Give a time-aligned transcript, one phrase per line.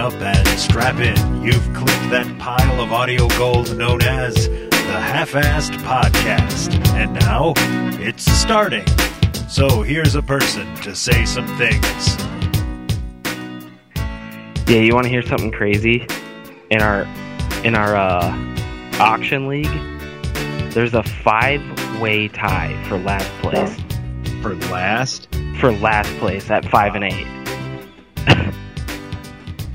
[0.00, 1.42] up and strap in.
[1.42, 6.74] You've clicked that pile of audio gold known as the Half Assed Podcast.
[6.94, 7.52] And now
[8.02, 8.86] it's starting.
[9.46, 12.16] So here's a person to say some things.
[14.66, 16.06] Yeah, you want to hear something crazy?
[16.70, 17.02] In our
[17.62, 18.34] in our uh,
[19.00, 19.66] auction league,
[20.72, 23.76] there's a five-way tie for last place.
[24.40, 25.28] For last,
[25.58, 27.39] For last place at five and eight.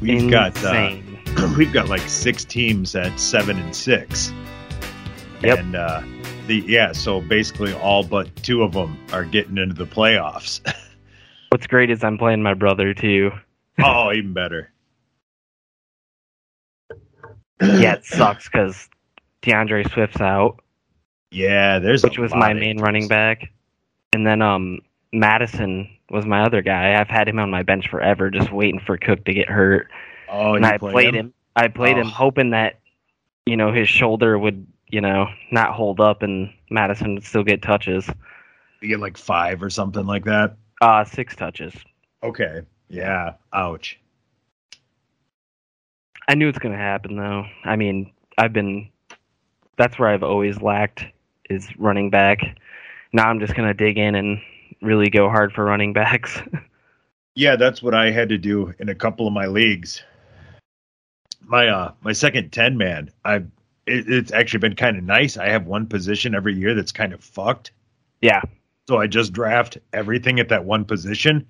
[0.05, 0.95] We've got uh,
[1.57, 4.31] we've got like six teams at seven and six.
[5.41, 5.59] Yep.
[5.59, 6.01] And uh,
[6.47, 10.61] the yeah, so basically all but two of them are getting into the playoffs.
[11.49, 13.31] What's great is I'm playing my brother too.
[13.83, 14.71] oh, even better.
[17.61, 18.89] Yeah, it sucks because
[19.41, 20.59] DeAndre Swift's out,
[21.31, 23.49] Yeah, there's which was my main running back,
[24.11, 24.79] and then um
[25.13, 26.99] Madison was my other guy.
[26.99, 29.89] I've had him on my bench forever, just waiting for Cook to get hurt.
[30.29, 31.33] Oh, and I played played him.
[31.55, 32.11] I played him Oh.
[32.11, 32.79] hoping that
[33.45, 37.61] you know his shoulder would you know not hold up and Madison would still get
[37.61, 38.09] touches.
[38.81, 40.55] You get like five or something like that.
[40.81, 41.73] Uh six touches.
[42.23, 42.61] Okay.
[42.89, 43.33] Yeah.
[43.53, 43.99] Ouch.
[46.27, 47.45] I knew it's gonna happen though.
[47.63, 48.89] I mean, I've been
[49.77, 51.05] that's where I've always lacked
[51.49, 52.39] is running back.
[53.13, 54.41] Now I'm just gonna dig in and
[54.85, 56.39] really go hard for running backs.
[57.37, 60.01] Yeah, that's what I had to do in a couple of my leagues.
[61.41, 65.35] My uh my second ten man, I it, it's actually been kind of nice.
[65.35, 67.71] I have one position every year that's kind of fucked.
[68.21, 68.41] yeah.
[68.87, 71.45] So I just draft everything at that one position.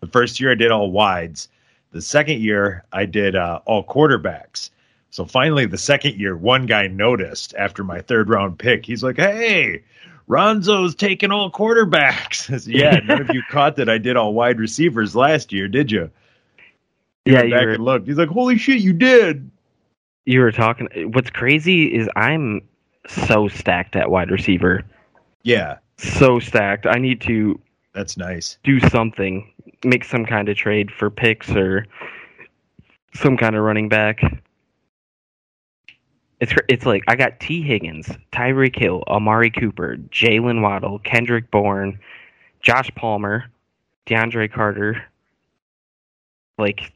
[0.00, 1.48] The first year I did all wides.
[1.92, 4.68] The second year I did uh, all quarterbacks.
[5.10, 8.84] So finally, the second year, one guy noticed after my third round pick.
[8.84, 9.82] He's like, "Hey,
[10.28, 15.14] Ronzo's taking all quarterbacks." Yeah, none of you caught that I did all wide receivers
[15.16, 16.10] last year, did you?
[17.24, 18.06] He Yeah, you back were, and looked.
[18.08, 19.50] He's like, "Holy shit, you did!"
[20.24, 22.62] you were talking what's crazy is I'm
[23.08, 24.82] so stacked at wide receiver.
[25.42, 26.86] Yeah, So stacked.
[26.86, 27.60] I need to
[27.92, 28.58] that's nice.
[28.62, 29.52] do something,
[29.84, 31.86] make some kind of trade for picks or
[33.14, 34.20] some kind of running back.
[36.42, 42.00] It's it's like I got Tee Higgins, Tyreek Hill, Amari Cooper, Jalen Waddle, Kendrick Bourne,
[42.60, 43.44] Josh Palmer,
[44.06, 45.04] DeAndre Carter,
[46.58, 46.92] like,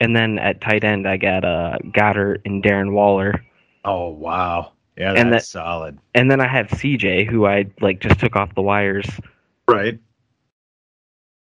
[0.00, 3.32] and then at tight end I got uh Goedert and Darren Waller,
[3.86, 5.98] Oh wow, yeah, that's And that- solid.
[6.14, 9.06] and then I have CJ who I like just took off the wires.
[9.66, 9.98] Right.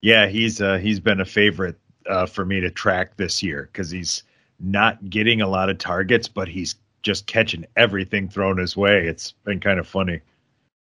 [0.03, 3.91] Yeah, he's uh, he's been a favorite uh, for me to track this year because
[3.91, 4.23] he's
[4.61, 9.07] not getting a lot of targets, but he's just catching everything thrown his way.
[9.07, 10.21] It's been kind of funny.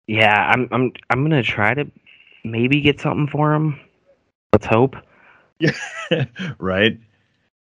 [0.06, 1.90] Yeah, I'm I'm I'm gonna try to
[2.44, 3.78] maybe get something for him.
[4.52, 4.96] Let's hope.
[5.58, 5.72] Yeah,
[6.58, 6.98] right?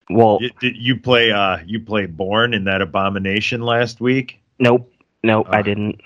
[0.09, 4.39] Well, You, did you play uh you played Bourne in that abomination last week?
[4.59, 4.91] nope,
[5.23, 5.61] nope, I Ah.
[5.61, 6.01] didn't.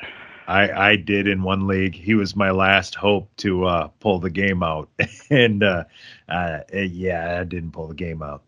[0.47, 1.95] I I did in one league.
[1.95, 4.89] He was my last hope to uh pull the game out.
[5.31, 5.85] and uh,
[6.29, 8.43] uh yeah, I didn't pull the game out.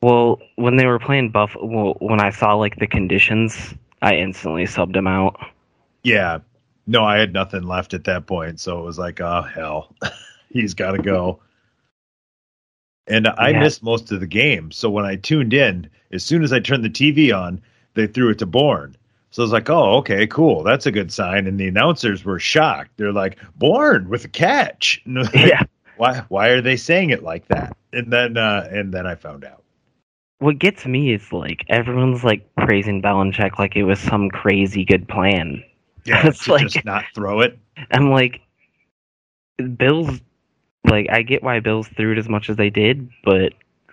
[0.00, 4.64] Well, when they were playing Buff, well, when I saw like the conditions, I instantly
[4.64, 5.36] subbed him out.
[6.04, 6.38] Yeah.
[6.86, 9.94] No, I had nothing left at that point, so it was like, oh hell,
[10.50, 11.40] he's got to go.
[13.06, 13.60] And I Yeah.
[13.60, 16.84] missed most of the game, so when I tuned in, as soon as I turned
[16.84, 17.60] the TV on,
[17.94, 18.96] they threw it to Bourne.
[19.30, 21.46] So I was like, oh, okay, cool, that's a good sign.
[21.46, 22.92] And the announcers were shocked.
[22.96, 25.02] They're like, Bourne with a catch.
[25.06, 25.62] And I was like, yeah.
[25.96, 26.22] Why?
[26.28, 27.76] Why are they saying it like that?
[27.92, 29.62] And then, uh, and then I found out.
[30.40, 35.08] What gets me is like everyone's like praising Belichick like it was some crazy good
[35.08, 35.62] plan.
[36.04, 37.58] Yeah, It's to like- just not throw it.
[37.90, 38.40] I'm like,
[39.76, 40.20] Bills.
[40.84, 43.52] Like I get why Bills threw it as much as they did, but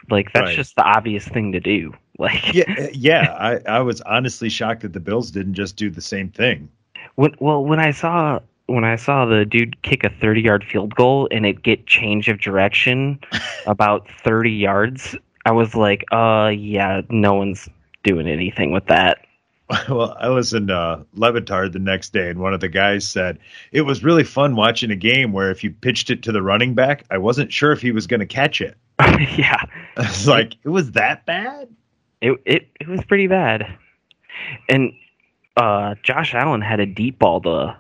[0.10, 0.56] like that's Right.
[0.56, 1.94] just the obvious thing to do.
[2.18, 3.36] Like Yeah, uh, yeah.
[3.38, 6.70] I, I was honestly shocked that the Bills didn't just do the same thing.
[7.16, 10.96] When well, when I saw when I saw the dude kick a thirty yard field
[10.96, 13.20] goal and it get change of direction
[13.68, 17.70] about thirty yards, I was like, uh yeah, no one's
[18.04, 19.20] doing anything with that.
[19.90, 23.08] Well, I listened to uh, Le Batard the next day, and one of the guys
[23.08, 23.40] said
[23.72, 26.76] it was really fun watching a game where if you pitched it to the running
[26.76, 28.78] back, I wasn't sure if he was going to catch it.
[29.00, 29.64] yeah.
[29.98, 31.70] I was like, it was that bad?
[32.22, 33.78] It it it was pretty bad.
[34.70, 34.94] And
[35.58, 37.76] uh Josh Allen had a deep ball to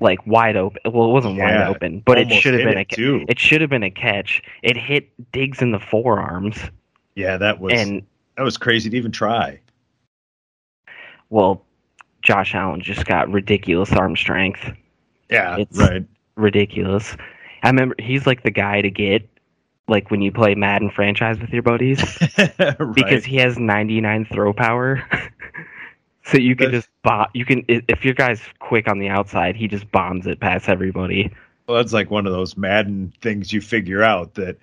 [0.00, 0.80] like wide open.
[0.84, 3.70] Well, it wasn't wide open, but it should have been a it, it should have
[3.70, 4.42] been a catch.
[4.62, 6.58] It hit Diggs in the forearms
[7.16, 8.02] Yeah, that was and
[8.36, 9.58] that was crazy to even try.
[11.30, 11.64] well,
[12.22, 14.60] Josh Allen just got ridiculous arm strength.
[15.30, 16.04] Yeah, It's- right.
[16.36, 17.16] Ridiculous.
[17.62, 19.28] I remember he's like the guy to get
[19.88, 22.00] like when you play Madden franchise with your buddies
[22.58, 22.76] right.
[22.94, 25.02] because he has 99 throw power.
[26.26, 27.28] so you can That's- just bomb.
[27.32, 31.32] You can if your guy's quick on the outside, he just bombs it past everybody.
[31.66, 34.58] Well, that's like one of those Madden things you figure out that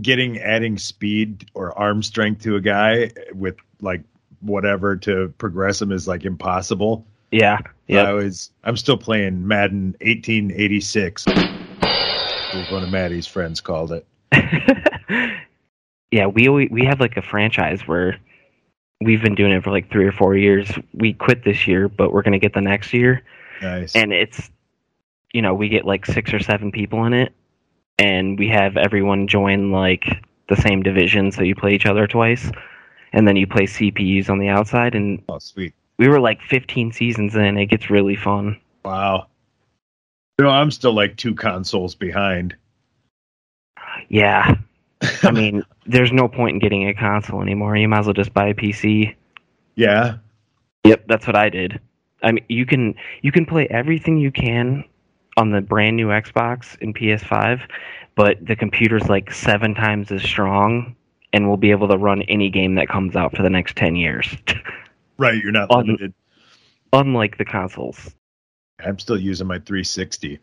[0.00, 4.02] getting adding speed or arm strength to a guy with like
[4.40, 7.06] whatever to progress him is like impossible.
[7.30, 8.02] Yeah, Yeah.
[8.02, 11.26] I was I'm still playing Madden 1886.
[11.26, 14.06] Is one of Maddie's friends called it.
[16.10, 18.18] yeah, we always, we have like a franchise where
[19.00, 20.70] we've been doing it for like three or four years.
[20.92, 23.22] We quit this year, but we're gonna get the next year.
[23.62, 23.94] Nice.
[23.94, 24.50] and it's
[25.32, 27.32] you know we get like six or seven people in it
[27.98, 32.50] and we have everyone join like the same division so you play each other twice
[33.12, 35.72] and then you play cpus on the outside and oh, sweet.
[35.98, 39.28] we were like 15 seasons in it gets really fun Wow.
[40.38, 42.56] You know, I'm still like two consoles behind.
[44.08, 44.56] yeah
[45.22, 48.32] i mean there's no point in getting a console anymore you might as well just
[48.34, 49.14] buy a pc
[49.74, 50.16] yeah.
[50.84, 51.80] Yep, that's what I did.
[52.22, 54.84] I mean, you can you can play everything you can
[55.36, 57.60] on the brand new Xbox and PS5,
[58.14, 60.94] but the computer's like seven times as strong
[61.32, 63.96] and will be able to run any game that comes out for the next 10
[63.96, 64.26] years.
[65.18, 65.40] Right.
[65.40, 66.14] You're not On- limited.
[66.92, 68.12] Unlike the consoles.
[68.84, 70.40] I'm still using my 360.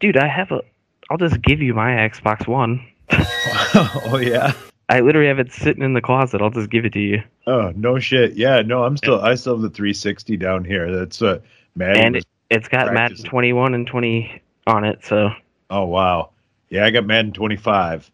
[0.00, 0.62] Dude, I have a
[1.10, 2.84] I'll just give you my Xbox One.
[3.12, 4.54] oh yeah.
[4.88, 6.40] I literally have it sitting in the closet.
[6.42, 7.22] I'll just give it to you.
[7.46, 8.32] Oh no shit.
[8.34, 10.90] Yeah, no, I'm still I still have the 360 down here.
[10.94, 11.38] That's uh
[11.76, 13.28] Maddie And was- It's got Madden Practice it.
[13.28, 15.30] 21 and 20 on it, so
[15.70, 16.30] oh wow.
[16.68, 18.10] Yeah, I got Madden 25.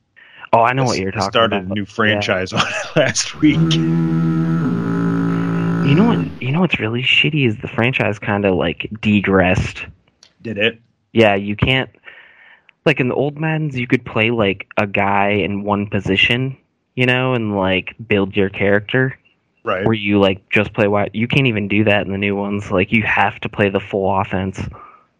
[0.52, 1.66] Oh, I know I what you're talking started about.
[1.66, 3.58] Started a new franchise on it last week.
[5.88, 6.42] You know what?
[6.42, 9.86] You know what's really shitty is the franchise kind of like degressed.
[10.42, 10.80] Did it?
[11.12, 11.90] Yeah, you can't.
[12.86, 16.56] Like in the old Maddens, you could play like a guy in one position,
[16.94, 19.18] you know, and like build your character.
[19.68, 19.84] Right.
[19.84, 21.10] Where you like just play wide.
[21.12, 22.70] You can't even do that in the new ones.
[22.70, 24.58] Like you have to play the full offense.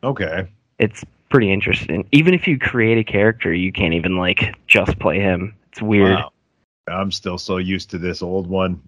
[0.02, 0.48] Okay.
[0.78, 2.08] It's pretty interesting.
[2.12, 5.54] Even if you create a character, you can't even like just play him.
[5.70, 6.14] It's weird.
[6.14, 6.32] Wow.
[6.90, 8.80] I'm still so used to this old one.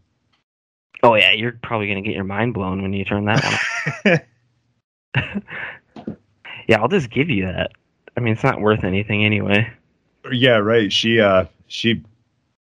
[1.02, 4.20] Oh yeah, you're probably gonna get your mind blown when you turn that one.
[6.68, 7.72] yeah, I'll just give you that.
[8.16, 9.70] I mean, it's not worth anything anyway.
[10.32, 10.90] yeah, right.
[10.90, 12.02] She uh she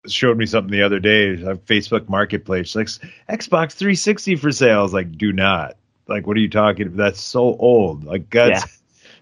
[0.06, 2.74] showed me something the other day on Facebook Marketplace.
[2.74, 2.88] Like
[3.28, 4.80] Xbox 360 for sale.
[4.80, 5.76] I was like, do not.
[6.08, 6.96] Like, what are you talking?
[6.96, 8.04] That's so old.
[8.04, 8.66] Like, that's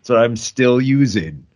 [0.09, 0.17] Yeah.
[0.17, 1.47] I'm still using.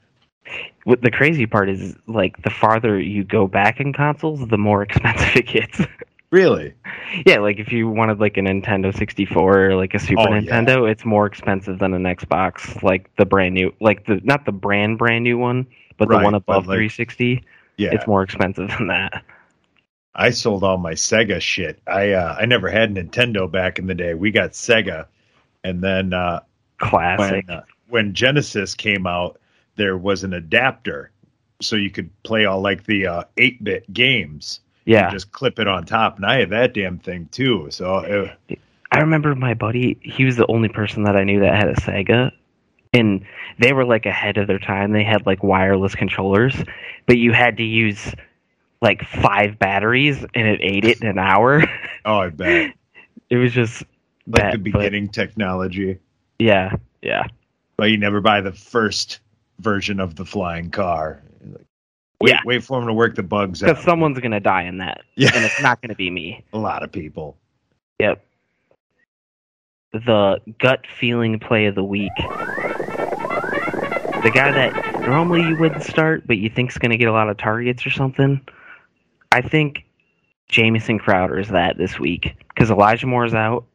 [0.85, 4.83] What the crazy part is, like, the farther you go back in consoles, the more
[4.89, 5.81] expensive it gets.
[6.31, 6.75] Really?
[7.27, 10.41] yeah, like if you wanted like a Nintendo 64 or like a Super Oh, yeah.
[10.41, 12.83] Nintendo, it's more expensive than an Xbox.
[12.83, 15.65] Like the brand new, like the not the brand brand new one,
[15.97, 17.45] but the Right, one but, above like, 360.
[17.77, 17.91] Yeah.
[17.93, 19.25] It's more expensive than that.
[20.15, 21.81] I sold all my Sega shit.
[21.87, 24.15] I uh, I never had Nintendo back in the day.
[24.15, 25.07] We got Sega,
[25.65, 26.41] and then uh,
[26.79, 27.47] Classic.
[27.49, 29.41] when uh, when Genesis came out,
[29.77, 31.11] there was an adapter,
[31.61, 34.61] so you could play all like the uh, eight bit games.
[34.85, 35.11] yeah.
[35.11, 37.69] just clip it on top, and I had that damn thing too.
[37.71, 38.57] So uh,
[38.93, 41.75] I remember my buddy, he was the only person that I knew that had a
[41.75, 42.31] Sega.
[42.95, 43.25] And
[43.59, 44.93] they were like ahead of their time.
[44.93, 46.55] They had like wireless controllers,
[47.07, 48.15] but you had to use
[48.81, 51.63] like five batteries and it ate it in an hour.
[52.05, 52.73] oh, I bet
[53.31, 53.83] it was just
[54.27, 55.99] like bad, the but beginning technology,
[56.39, 57.25] yeah, yeah.
[57.77, 59.21] but you never buy the first
[59.59, 61.23] version of the flying car.
[61.45, 61.67] Like,
[62.21, 62.41] wait, Yeah.
[62.45, 63.69] wait for them to work the bugs out.
[63.69, 65.03] Because someone's going to die in that.
[65.17, 65.31] Yeah.
[65.35, 66.45] And it's not going to be me.
[66.53, 67.37] A lot of people.
[67.99, 68.25] Yep.
[69.93, 72.13] The gut feeling play of the week.
[74.25, 77.29] The guy that normally you wouldn't start, but you think's going to get a lot
[77.29, 78.41] of targets or something.
[79.31, 79.85] I think
[80.49, 83.67] Jamison Crowder is that this week because Elijah Moore's out.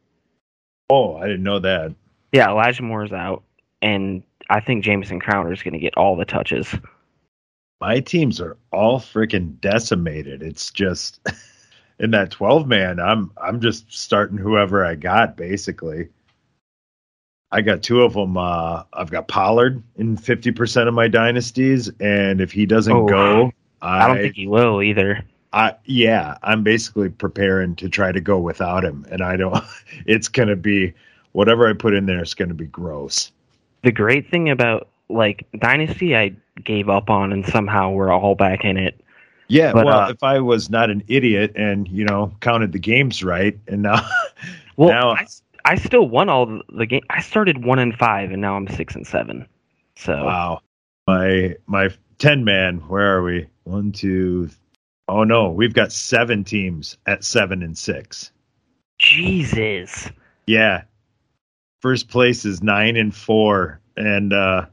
[0.90, 1.94] Oh, I didn't know that.
[2.32, 3.44] Yeah, Elijah Moore's out,
[3.80, 6.74] and I think Jamison Crowder is going to get all the touches.
[7.80, 10.42] My teams are all freaking decimated.
[10.42, 11.20] It's just
[12.00, 16.08] in that 12 man, I'm I'm just starting whoever I got basically.
[17.52, 18.36] I got two of them.
[18.36, 23.52] Uh, I've got Pollard in 50% of my dynasties, and if he doesn't Oh, go,
[23.82, 25.24] I, I don't think he will either.
[25.52, 29.56] I yeah, I'm basically preparing to try to go without him, and I don't.
[30.06, 30.92] It's gonna be
[31.32, 32.20] whatever I put in there.
[32.20, 33.32] It's gonna be gross.
[33.82, 38.64] The great thing about like Dynasty, I gave up on, and somehow we're all back
[38.64, 39.00] in it.
[39.48, 42.78] Yeah, But, well, uh, if I was not an idiot and you know counted the
[42.78, 44.08] games right, and now
[44.76, 45.26] Well, Now- I,
[45.64, 47.02] I still won all the game.
[47.10, 49.46] I started one and five, and now I'm six and seven.
[49.96, 50.60] So wow,
[51.06, 52.78] my my 10 man.
[52.88, 53.48] Where are we?
[53.64, 54.50] One, two.
[55.08, 58.30] Oh no, we've got seven teams at seven and six.
[58.98, 60.10] Jesus.
[60.46, 60.82] Yeah.
[61.80, 63.80] First place is nine and four.
[63.96, 64.66] And uh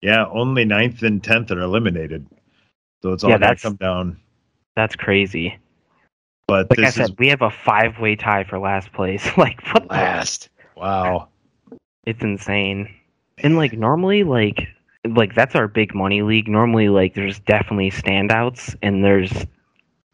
[0.00, 2.26] yeah, only ninth and tenth are eliminated.
[3.02, 4.20] So it's all Yeah, gonna come down.
[4.76, 5.58] That's crazy.
[6.46, 9.24] But Like I said, is we have a five way tie for last place.
[9.36, 10.48] like what the last.
[10.76, 11.28] Wow.
[12.04, 12.92] It's insane.
[13.38, 14.68] And like normally like
[15.06, 16.48] like that's our big money league.
[16.48, 19.32] Normally like there's definitely standouts and there's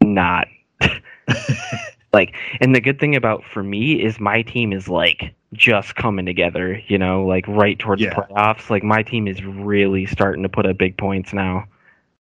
[0.01, 0.47] not.
[2.13, 6.25] like and the good thing about for me is my team is like just coming
[6.25, 8.13] together, you know, like right towards Yeah.
[8.13, 8.69] playoffs.
[8.69, 11.65] Like my team is really starting to put up big points now.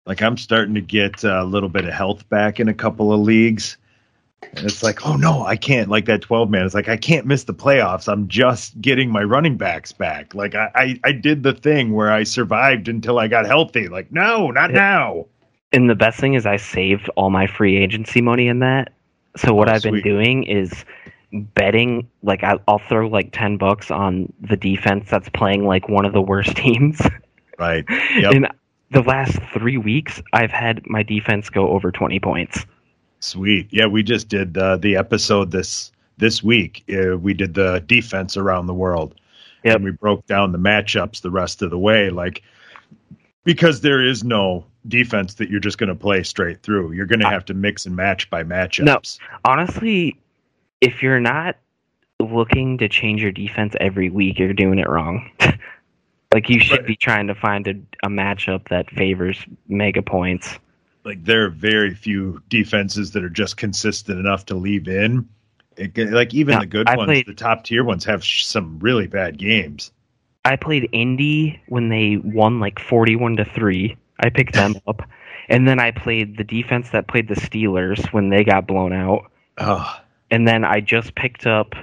[0.07, 3.21] like I'm starting to get a little bit of health back in a couple of
[3.21, 3.77] leagues.
[4.43, 6.65] And it's like, oh no, I can't like that 12 man.
[6.65, 8.11] It's like I can't miss the playoffs.
[8.11, 10.35] I'm just getting my running backs back.
[10.35, 13.89] Like I, I, I did the thing where I survived until I got healthy.
[13.89, 14.77] Like, no, not Yeah.
[14.77, 15.27] now.
[15.73, 18.93] And the best thing is I saved all my free agency money in that.
[19.37, 20.85] So what Oh, I've been doing is
[21.33, 26.05] betting like I, I'll throw like 10 bucks on the defense that's playing like one
[26.07, 27.01] of the worst teams.
[27.59, 27.85] Right.
[28.17, 28.33] Yep.
[28.35, 28.49] And
[28.91, 32.65] the last 3 weeks I've had my defense go over 20 points.
[33.21, 33.69] Sweet.
[33.71, 36.85] Yeah, we just did uh, the episode this this week.
[36.91, 39.15] Uh, we did the defense around the world.
[39.65, 39.77] Yep.
[39.77, 42.11] And we broke down the matchups the rest of the way.
[42.11, 42.43] Like
[43.47, 46.93] because there is no defense that you're just going to play straight through.
[46.93, 49.19] You're going to have to mix and match by matchups.
[49.45, 50.19] Honestly,
[50.81, 51.57] if you're not
[52.21, 55.31] looking to change your defense every week, you're doing it wrong.
[56.33, 60.59] like you should be trying to find a, a matchup that favors mega points.
[61.07, 65.29] Like there are very few defenses that are just consistent enough to leave in.
[65.77, 68.45] It, like even Now, the good I ones, played- the top tier ones have sh-
[68.45, 69.93] some really bad games.
[70.45, 73.97] I played Indy when they won like 41 to 3.
[74.21, 75.03] I picked them up.
[75.49, 79.31] And then I played the defense that played the Steelers when they got blown out.
[79.59, 80.01] Oh,
[80.33, 81.75] And then I just picked up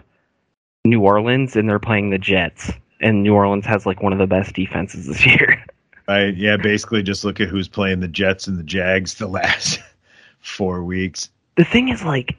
[0.84, 2.72] New Orleans and they're playing the Jets.
[3.00, 5.65] And New Orleans has like one of the best defenses this year.
[6.07, 6.36] Right.
[6.36, 6.57] Yeah.
[6.57, 9.79] Basically, just look at who's playing the Jets and the Jags the last
[10.41, 11.29] four weeks.
[11.57, 12.36] the thing is like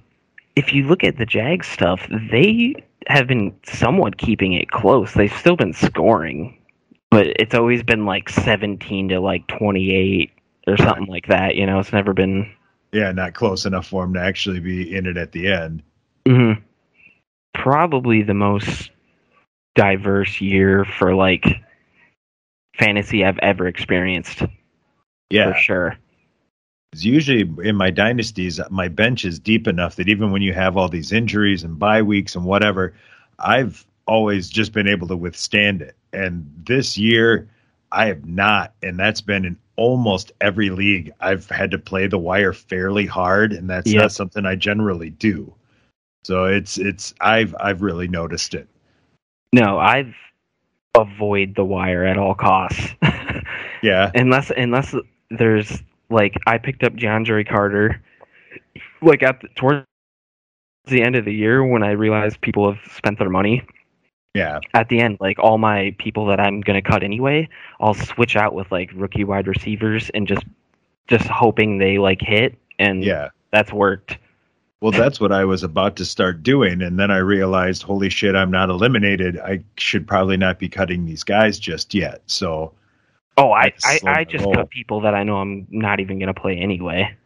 [0.56, 2.74] if you look at the Jags stuff, they
[3.08, 5.12] have been somewhat keeping it close.
[5.14, 6.56] They've still been scoring,
[7.10, 10.30] but it's always been like 17 to like 28
[10.66, 11.80] or something like that, you know.
[11.80, 12.50] It's never been
[12.92, 15.82] Yeah, not close enough for them to actually be in it at the end.
[16.26, 16.60] Mm-hmm.
[17.54, 18.90] Probably the most
[19.74, 21.44] diverse year for like
[22.78, 24.42] fantasy I've ever experienced.
[25.30, 25.52] Yeah.
[25.52, 25.98] For sure.
[26.92, 30.76] 'Cause usually in my dynasties, my bench is deep enough that even when you have
[30.76, 32.94] all these injuries and bye weeks and whatever,
[33.40, 35.96] I've always just been able to withstand it.
[36.12, 37.48] And this year,
[37.90, 38.74] I have not.
[38.82, 41.12] And that's been in almost every league.
[41.20, 45.52] I've had to play the wire fairly hard, and that's not something I generally do.
[46.22, 48.68] So it's it's I've I've really noticed it.
[49.52, 50.14] No, I've
[50.96, 52.94] avoid the wire at all costs.
[53.82, 54.10] Yeah.
[54.14, 54.94] unless unless
[55.30, 58.00] there's like I picked up DeAndre Carter
[59.02, 59.84] like at the, towards
[60.86, 63.62] the end of the year when I realized people have spent their money
[64.32, 64.60] Yeah.
[64.72, 67.46] at the end like all my people that I'm going to cut anyway
[67.78, 70.44] I'll switch out with like rookie wide receivers and just
[71.06, 73.28] just hoping they like hit and Yeah.
[73.52, 74.16] that's worked
[74.80, 76.82] Well, that's what I was about to start doing.
[76.82, 79.38] And then I realized, holy shit, I'm not eliminated.
[79.38, 82.20] I should probably not be cutting these guys just yet.
[82.26, 82.72] So,
[83.38, 86.32] oh I to I, I just cut people that I know I'm not even going
[86.32, 87.16] to play anyway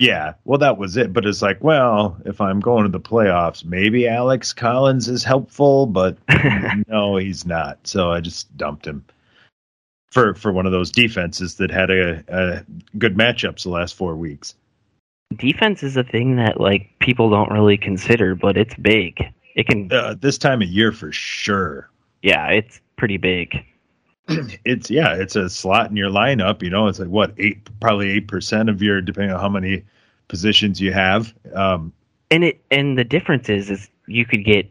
[0.00, 1.12] yeah, well, that was it.
[1.12, 5.86] But it's like, well, if I'm going to the playoffs, maybe Alex Collins is helpful,
[5.86, 6.18] but
[6.88, 7.86] no, he's not.
[7.86, 9.04] So I just dumped him
[10.10, 12.64] for for one of those defenses that had a, a
[12.98, 14.54] good matchups the last four weeks.
[15.36, 19.22] Defense is a thing that like people don't really consider but it's big
[19.54, 21.88] it can Uh, this time of year, for sure.
[22.22, 23.64] Yeah, it's pretty big.
[24.64, 26.60] it's yeah, it's a slot in your lineup.
[26.62, 29.84] You know, it's like what eight, probably eight percent of your, depending on how many
[30.28, 31.32] positions you have.
[31.54, 31.92] Um,
[32.30, 34.68] And it and the difference is is you could get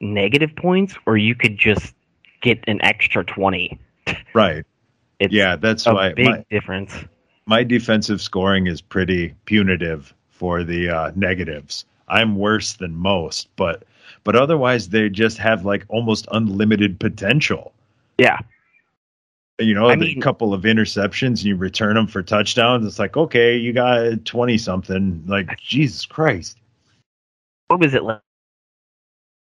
[0.00, 1.94] negative points or you could just
[2.40, 3.78] get an extra 20.
[4.34, 4.64] right.
[5.18, 6.94] It's Yeah, that's a why big my, difference.
[7.46, 11.84] My defensive scoring is pretty punitive for the uh, negatives.
[12.08, 13.84] I'm worse than most, but
[14.24, 17.72] but otherwise they just have like almost unlimited potential.
[18.18, 18.38] Yeah.
[19.58, 22.86] You know, I mean- couple of interceptions, you return them for touchdowns.
[22.86, 25.24] It's like, okay, you got twenty something.
[25.26, 26.58] Like Jesus Christ.
[27.68, 28.20] What was it like?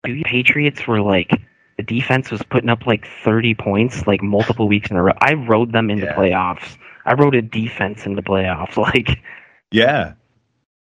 [0.04, 1.30] The Patriots were like
[1.76, 5.12] the defense was putting up like 30 points like multiple weeks in a row.
[5.20, 6.14] I rode them into Yeah.
[6.14, 6.76] playoffs.
[7.04, 8.76] I wrote a defense in the playoffs.
[8.76, 9.23] Like,
[9.71, 10.14] Yeah.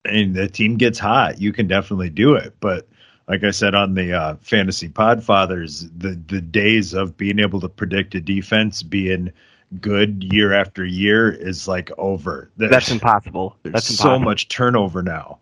[0.05, 2.53] And the team gets hot, you can definitely do it.
[2.59, 2.87] But
[3.27, 7.69] like I said on the uh, Fantasy Podfathers, the the days of being able to
[7.69, 9.31] predict a defense being
[9.79, 12.51] good year after year is like over.
[12.57, 13.55] There's, that's impossible.
[13.63, 15.39] there's That's so much turnover now.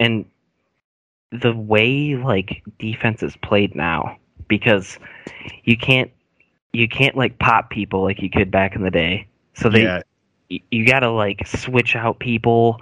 [0.00, 0.24] and
[1.30, 4.16] the way like defense is played now
[4.48, 4.98] because
[5.64, 6.10] you can't
[6.72, 10.02] you can't like pop people like you could back in the day so they yeah,
[10.50, 12.80] y- you gotta like switch out people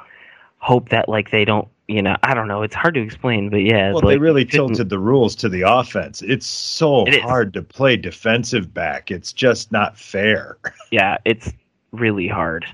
[0.59, 3.59] hope that like they don't you know i don't know it's hard to explain but
[3.59, 6.23] yeah well, like, they really tilted the rules to the offense.
[6.23, 9.11] It's so It hard to play defensive back.
[9.11, 10.57] It's just not fair.
[10.91, 11.53] yeah it's
[11.91, 12.65] really hard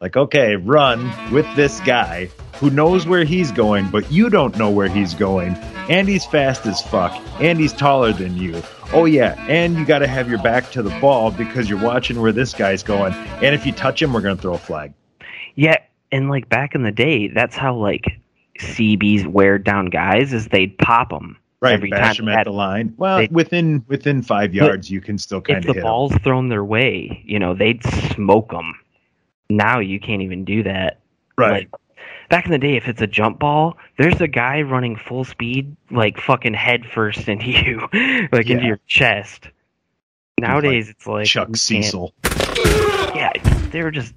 [0.00, 4.70] Like, okay, run with this guy who knows where he's going, but you don't know
[4.70, 5.54] where he's going.
[5.90, 7.12] And he's fast as fuck.
[7.40, 8.62] And he's taller than you.
[8.94, 9.34] Oh, yeah.
[9.46, 12.54] And you got to have your back to the ball because you're watching where this
[12.54, 13.12] guy's going.
[13.12, 14.94] And if you touch him, we're going to throw a flag.
[15.54, 15.76] yeah
[16.12, 18.04] and like back in the day that's how like
[18.58, 21.74] cbs wear down guys is they'd pop them Right.
[21.74, 22.94] Every bash time they at the line.
[22.96, 25.68] Well, they- within within five yards, you can still kind of.
[25.68, 28.72] if the ball's thrown their way, you know, they'd smoke them.
[29.50, 30.98] Now you can't even do that.
[31.36, 31.68] Right.
[31.70, 31.80] Like,
[32.28, 35.76] back in the day, if it's a jump ball, there's a guy running full speed,
[35.90, 37.80] like fucking head first into you,
[38.32, 39.48] like into your chest.
[40.38, 42.14] Nowadays, it's like Chuck Cecil
[43.14, 43.30] Yeah,
[43.72, 44.14] they were just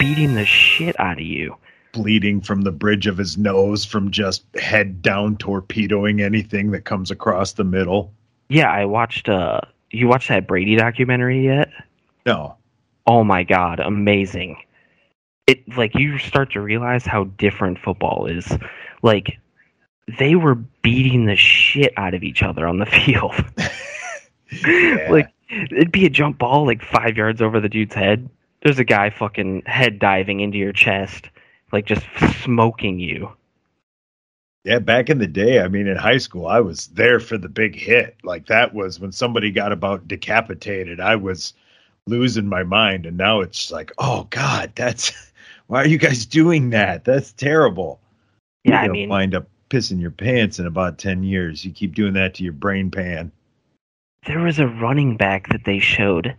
[0.00, 1.56] beating the shit out of you.
[1.92, 7.12] bleeding from the bridge of his nose from just head down torpedoing anything that comes
[7.12, 8.12] across the middle.
[8.48, 9.28] Yeah, I watched.
[9.28, 9.60] uh
[9.92, 11.70] You watched that Brady documentary yet?
[12.26, 12.56] No.
[13.06, 14.56] Oh my god, amazing.
[15.46, 18.56] It like you start to realize how different football is.
[19.02, 19.38] Like
[20.18, 23.34] they were beating the shit out of each other on the field.
[24.66, 25.08] Yeah.
[25.10, 28.28] Like it'd be a jump ball like 5 yards over the dude's head.
[28.62, 31.28] There's a guy fucking head diving into your chest
[31.74, 32.06] like just
[32.42, 33.32] smoking you.
[34.62, 37.50] Yeah, back in the day, I mean, in high school, I was there for the
[37.50, 38.16] big hit.
[38.22, 41.00] Like that was when somebody got about decapitated.
[41.00, 41.52] I was
[42.06, 45.12] losing my mind, and now it's like, oh God, that's
[45.66, 47.04] why are you guys doing that?
[47.04, 48.00] That's terrible.
[48.64, 51.64] Yeah, I mean wind up pissing your pants in about ten years.
[51.64, 53.32] You keep doing that to your brain pan.
[54.26, 56.34] there was a running back that they showed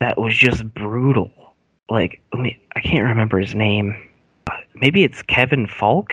[0.00, 1.30] that was just brutal.
[1.90, 3.96] Like I can't remember his name,
[4.44, 6.12] but maybe it's Kevin Faulk.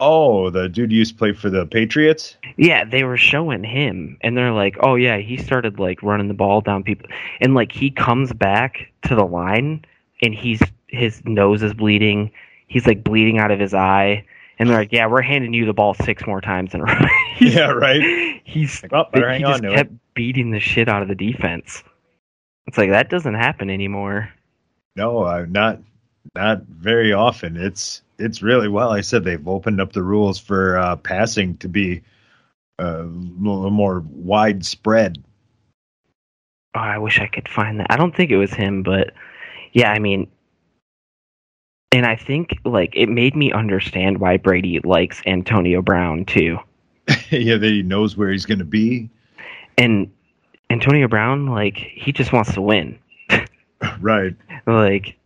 [0.00, 2.36] Oh, the dude used to play for the Patriots.
[2.56, 6.34] Yeah, they were showing him, and they're like, "Oh yeah, he started like running the
[6.34, 7.08] ball down people,"
[7.40, 9.84] and like he comes back to the line,
[10.22, 12.30] and he's his nose is bleeding,
[12.68, 14.24] he's like bleeding out of his eye,
[14.58, 17.06] and they're like, "Yeah, we're handing you the ball six more times in a row."
[17.40, 18.40] Yeah, right.
[18.44, 20.14] He's Like, oh, he just kept it.
[20.14, 21.82] beating the shit out of the defense.
[22.66, 24.30] It's like that doesn't happen anymore.
[24.96, 25.80] No, I'm not
[26.34, 27.56] not very often.
[27.56, 28.90] It's it's really well.
[28.90, 32.02] I said they've opened up the rules for uh, passing to be
[32.80, 35.22] uh, a little more widespread.
[36.74, 37.86] Oh, I wish I could find that.
[37.90, 39.12] I don't think it was him, but
[39.72, 40.28] yeah, I mean,
[41.92, 46.58] and I think like it made me understand why Brady likes Antonio Brown too.
[47.30, 49.08] yeah, that he knows where he's going to be.
[49.76, 50.10] And
[50.70, 52.98] Antonio Brown, like, he just wants to win.
[54.00, 54.34] Right.
[54.66, 55.16] Like,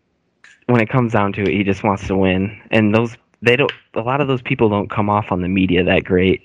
[0.73, 2.61] when it comes down to it, he just wants to win.
[2.71, 5.85] And those, they don't, a lot of those people don't come off on the media
[5.85, 6.43] that great.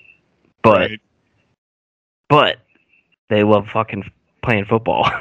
[0.62, 1.00] But, right.
[2.28, 2.56] but
[3.30, 4.10] they love fucking
[4.42, 5.10] playing football.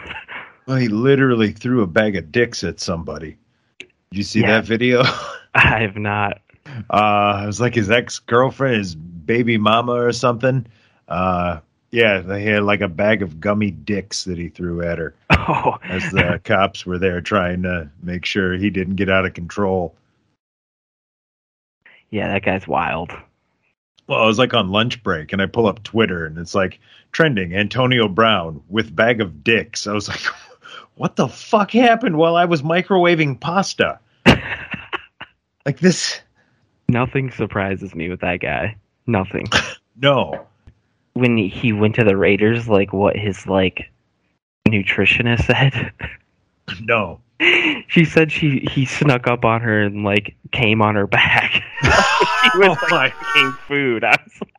[0.67, 3.37] Well, he literally threw a bag of dicks at somebody.
[3.79, 4.59] Did you see Yeah.
[4.59, 5.01] that video?
[5.55, 6.41] I have not.
[6.89, 10.67] Uh, it was like his ex girlfriend, his baby mama or something.
[11.07, 15.15] Uh, yeah, they had like a bag of gummy dicks that he threw at her
[15.37, 19.33] Oh, as the cops were there trying to make sure he didn't get out of
[19.33, 19.95] control.
[22.09, 23.11] yeah, that guy's wild.
[24.07, 26.79] Well, I was like on lunch break and I pull up Twitter and it's like
[27.11, 29.85] trending Antonio Brown with bag of dicks.
[29.85, 30.21] I was like,
[30.95, 33.99] what the fuck happened while I was microwaving pasta?
[35.65, 36.21] like this?
[36.87, 38.77] Nothing surprises me with that guy.
[39.07, 39.47] Nothing.
[39.99, 40.47] No.
[41.13, 43.89] when he went to the Raiders, like what his like
[44.67, 45.91] nutritionist said.
[46.81, 47.21] No.
[47.87, 51.63] she said she he snuck up on her and like came on her back.
[51.83, 54.03] she was Oh like eating food.
[54.03, 54.51] I was like,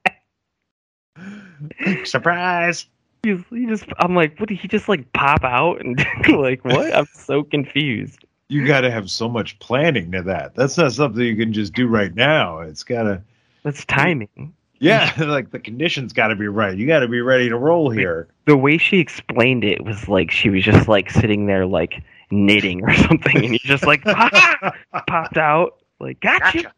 [2.07, 2.87] Surprise.
[3.25, 6.95] like, he just I'm like, what did he just like pop out and like what?
[6.95, 8.25] I'm so confused.
[8.49, 10.55] You got to have so much planning to that.
[10.55, 12.61] That's not something you can just do right now.
[12.61, 13.23] It's got to,
[13.63, 14.55] That's timing.
[14.81, 16.77] Yeah, like the conditions got to be right.
[16.77, 18.29] You got to be ready to roll here.
[18.47, 22.83] The way she explained it was like she was just like sitting there like knitting
[22.85, 24.73] or something, and he just like ah!
[25.07, 26.59] popped out, like gotcha.
[26.63, 26.73] Gotcha.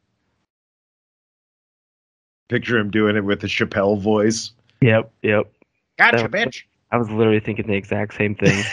[2.48, 4.50] Picture him doing it with the Chappelle voice.
[4.80, 5.52] Yep, yep.
[5.98, 6.62] Gotcha, That- bitch.
[6.92, 8.64] I was literally thinking the exact same thing.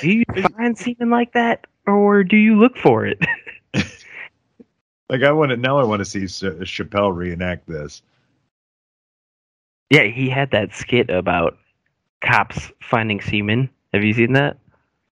[0.00, 0.24] do you
[0.56, 3.18] find semen like that, or do you look for it?
[5.08, 5.78] Like I want to now.
[5.78, 8.02] I want to see Chappelle reenact this.
[9.90, 11.56] yeah, he had that skit about
[12.20, 13.70] cops finding semen.
[13.92, 14.58] Have you seen that?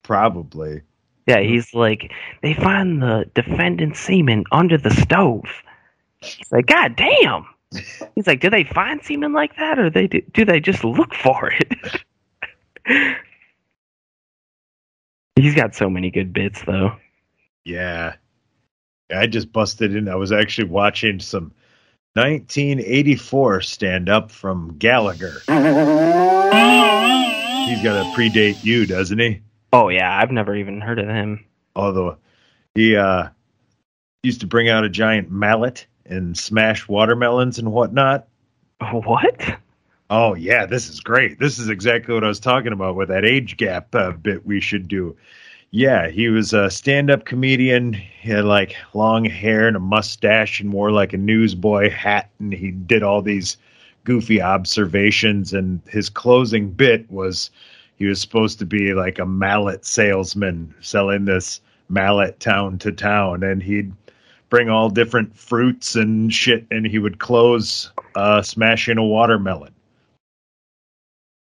[0.02, 0.82] Probably.
[1.26, 5.62] Yeah, he's like, they find the defendant's semen under the stove.
[6.20, 7.46] He's like, God damn.
[8.14, 11.14] He's like, do they find semen like that, or they do, do they just look
[11.14, 12.00] for it?
[15.36, 16.92] he's got so many good bits, though.
[17.64, 18.14] Yeah.
[19.14, 20.08] I just busted in.
[20.08, 21.52] I was actually watching some
[22.14, 25.40] 1984 stand up from Gallagher.
[27.66, 29.42] He's got to predate you, doesn't he?
[29.72, 31.44] Oh yeah, I've never even heard of him.
[31.74, 32.16] Although
[32.74, 33.28] he uh,
[34.22, 38.28] used to bring out a giant mallet and smash watermelons and whatnot.
[38.92, 39.58] What?
[40.08, 41.38] Oh yeah, this is great.
[41.38, 44.60] This is exactly what I was talking about with that age gap uh, bit we
[44.60, 45.16] should do.
[45.76, 47.92] Yeah, he was a stand-up comedian.
[47.92, 52.50] He had like long hair and a mustache and wore like a newsboy hat and
[52.50, 53.58] he did all these
[54.04, 57.50] goofy observations and his closing bit was
[57.96, 61.60] he was supposed to be like a mallet salesman selling this
[61.90, 63.92] mallet town to town and he'd
[64.48, 69.74] bring all different fruits and shit and he would close uh smashing a watermelon.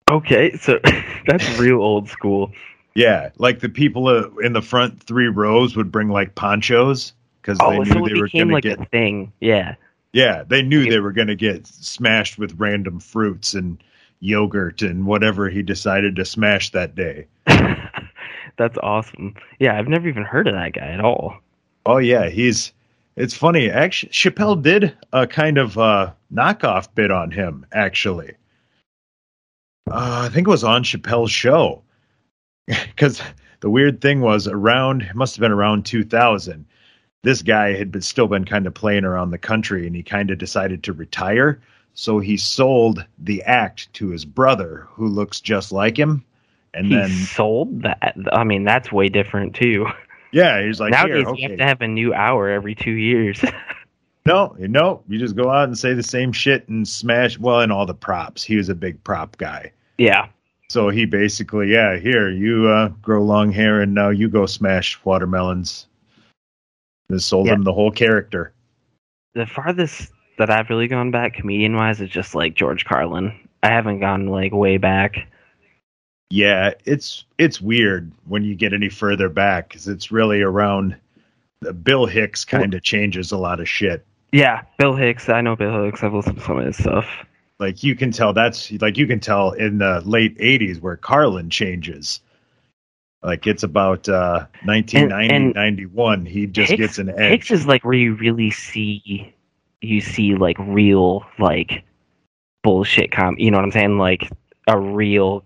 [0.09, 0.79] Okay, so
[1.27, 2.51] that's real old school.
[2.95, 7.57] Yeah, like the people uh, in the front three rows would bring like ponchos because
[7.57, 8.79] they Oh, knew so they were going like to get.
[8.81, 9.33] a thing.
[9.39, 9.75] Yeah.
[10.11, 13.83] Yeah, they knew they were going to get smashed with random fruits and
[14.19, 17.25] yogurt and whatever he decided to smash that day.
[18.57, 19.33] That's awesome.
[19.59, 21.35] Yeah, I've never even heard of that guy at all.
[21.87, 22.71] Oh yeah, he's.
[23.15, 23.69] It's funny.
[23.69, 27.65] Actually, Chappelle did a kind of uh, knockoff bit on him.
[27.71, 28.33] Actually,
[29.91, 31.81] uh, I think it was on Chappelle's show.
[32.95, 33.21] Because
[33.59, 36.65] the weird thing was around, it must have been around 2000.
[37.23, 40.29] This guy had been, still been kind of playing around the country, and he kind
[40.31, 41.61] of decided to retire.
[41.93, 46.23] So he sold the act to his brother, who looks just like him.
[46.73, 48.15] And he then, sold that.
[48.31, 49.87] I mean, that's way different too.
[50.31, 53.43] yeah, he's like, Nowadays, Here, you have to have a new hour every two years.
[54.25, 57.37] No, no, you just go out and say the same shit and smash.
[57.37, 58.41] Well, and all the props.
[58.41, 60.27] He was a big prop guy, yeah.
[60.73, 64.99] So he basically, yeah, here you uh, grow long hair and now you go smash
[65.05, 65.85] watermelons.
[67.11, 67.53] Just sold Yeah.
[67.53, 68.53] him the whole character.
[69.35, 73.31] The farthest that I've really gone back comedian wise is just like George Carlin.
[73.61, 75.27] I haven't gone like way back.
[76.31, 80.95] Yeah, it's it's weird when you get any further back because it's really around.
[81.59, 84.03] The Bill Hicks kind of changes a lot of shit.
[84.31, 85.29] Yeah, Bill Hicks.
[85.29, 86.03] I know Bill Hicks.
[86.03, 87.05] I've listened to some of his stuff.
[87.63, 91.49] Like you can tell that's like you can tell in the late '80s where Carlin
[91.49, 92.19] changes.
[93.21, 96.25] Like it's about uh 1990, And- and 91.
[96.25, 97.31] He just Hicks- gets an edge.
[97.31, 99.33] Hicks is like where you really see
[99.81, 101.83] you see like real like
[102.63, 103.97] bullshit com you know what I'm saying?
[103.97, 104.29] Like
[104.67, 105.45] a real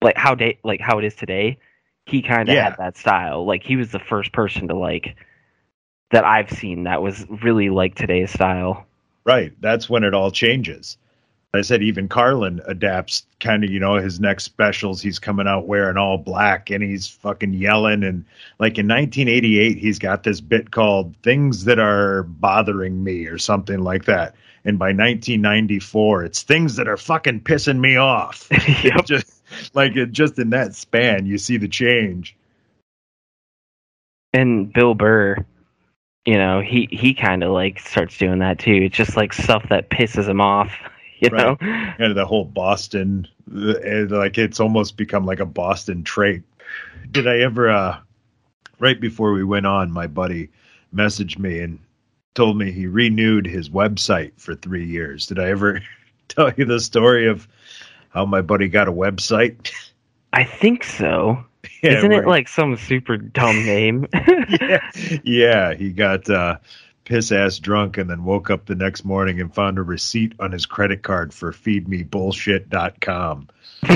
[0.00, 1.58] like how day like how it is today.
[2.06, 2.64] He kind of Yeah.
[2.70, 3.44] had that style.
[3.44, 5.16] Like he was the first person to like
[6.12, 8.86] that I've seen that was really like today's style.
[9.24, 9.52] Right.
[9.60, 10.96] That's when it all changes.
[11.54, 15.02] I said even Carlin adapts kind of, you know, his next specials.
[15.02, 18.02] He's coming out wearing all black and he's fucking yelling.
[18.04, 18.24] And
[18.58, 23.80] like in 1988, he's got this bit called Things That Are Bothering Me or something
[23.80, 24.34] like that.
[24.64, 28.48] And by 1994, it's Things That Are Fucking Pissing Me Off.
[28.82, 29.04] Yep.
[29.04, 29.42] just
[29.74, 32.34] like it, just in that span, you see the change.
[34.32, 35.36] And Bill Burr,
[36.24, 38.72] you know, he he kind of like starts doing that too.
[38.84, 40.72] It's just like stuff that pisses him off,
[41.22, 41.56] you know.
[41.60, 41.94] Right.
[41.98, 46.42] And the whole Boston, like it's almost become like a Boston trait.
[47.10, 47.98] Did I ever, uh,
[48.78, 50.50] right before we went on, my buddy
[50.94, 51.78] messaged me and
[52.34, 55.26] told me he renewed his website for three years.
[55.26, 55.82] Did I ever
[56.28, 57.46] tell you the story of
[58.10, 59.72] how my buddy got a website?
[60.32, 61.44] I think so.
[61.82, 64.06] Yeah, Isn't it like some super dumb name?
[64.14, 64.80] yeah,
[65.22, 66.56] yeah, he got uh,
[67.04, 70.52] piss ass drunk and then woke up the next morning and found a receipt on
[70.52, 73.48] his credit card for feedmebullshit.com,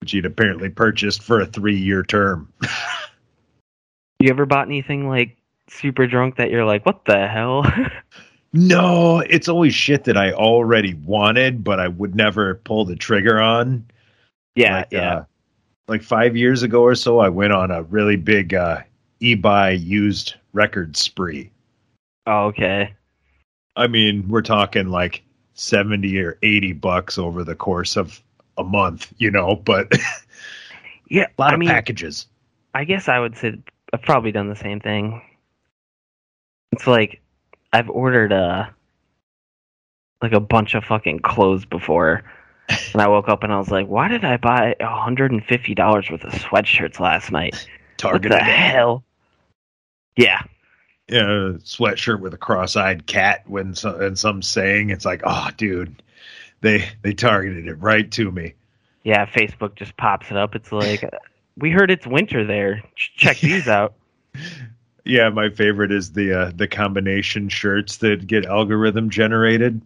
[0.00, 2.52] which he'd apparently purchased for a three year term.
[4.20, 5.36] you ever bought anything like
[5.68, 7.64] super drunk that you're like, what the hell?
[8.52, 13.38] No, it's always shit that I already wanted, but I would never pull the trigger
[13.38, 13.84] on.
[14.54, 15.14] yeah, Like, yeah.
[15.14, 15.24] uh,
[15.88, 18.78] like five years ago or so, I went on a really big uh,
[19.20, 21.50] eBay used record spree.
[22.26, 22.94] Oh, okay.
[23.76, 25.22] I mean, we're talking like
[25.54, 28.20] seventy or eighty bucks over the course of
[28.58, 29.92] a month, you know, but
[31.08, 32.26] Yeah, a lot I of mean, packages.
[32.74, 33.58] I guess I would say
[33.92, 35.22] I've probably done the same thing.
[36.72, 37.20] It's like
[37.72, 38.74] I've ordered a
[40.22, 42.24] like a bunch of fucking clothes before,
[42.68, 45.74] and I woke up and I was like, "Why did I buy hundred and fifty
[45.74, 47.66] dollars worth of sweatshirts last night?
[47.98, 49.04] Targeted what the hell?"
[50.16, 50.42] Yeah,
[51.10, 56.02] know, sweatshirt with a cross-eyed cat when some, and some saying it's like, oh, dude,
[56.60, 58.54] they they targeted it right to me.
[59.04, 59.26] yeah.
[59.26, 60.54] Facebook just pops it up.
[60.54, 61.08] It's like,
[61.56, 62.82] "We heard it's winter there.
[62.96, 63.94] Check these out."
[65.08, 69.80] Yeah, my favorite is the uh, the combination shirts that get algorithm generated.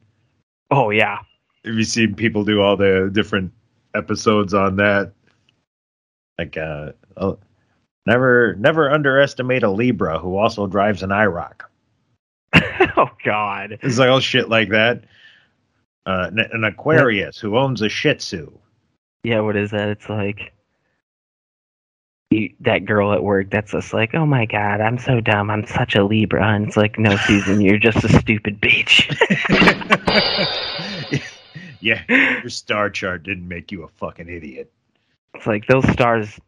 [0.70, 1.18] Oh yeah,
[1.66, 3.52] Have you seen people do all the different
[3.94, 5.12] episodes on that?
[6.38, 7.38] Like, uh, oh,
[8.06, 11.62] never never underestimate a Libra who also drives an IROC.
[12.96, 13.78] oh god.
[13.82, 15.04] It's like all shit like that.
[16.06, 18.50] Uh, an, an Aquarius who owns a Shih Tzu.
[19.22, 19.88] Yeah, what is that?
[19.88, 20.52] It's like
[22.30, 25.50] you, that girl at work that's just like, oh my god, I'm so dumb.
[25.50, 26.54] I'm such a Libra.
[26.54, 29.10] And it's like, no, Susan, you're just a stupid bitch.
[31.80, 34.72] yeah, your star chart didn't make you a fucking idiot.
[35.34, 36.38] it's like those stars